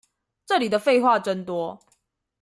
[0.47, 1.79] 這裡的廢話真多